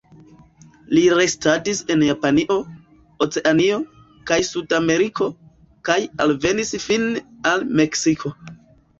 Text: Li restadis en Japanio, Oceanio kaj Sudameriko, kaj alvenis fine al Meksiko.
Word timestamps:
Li 0.97 1.01
restadis 1.15 1.81
en 1.95 1.99
Japanio, 2.05 2.55
Oceanio 3.25 3.77
kaj 4.31 4.37
Sudameriko, 4.47 5.27
kaj 5.89 5.97
alvenis 6.25 6.73
fine 6.87 7.21
al 7.51 7.67
Meksiko. 7.81 8.33